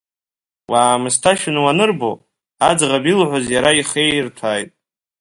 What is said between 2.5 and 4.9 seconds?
аӡӷаб илҳәоз иара ихеирҭәааит.